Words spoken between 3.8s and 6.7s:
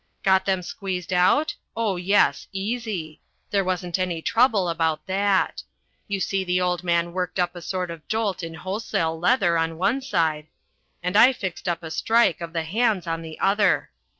any trouble about that. You see the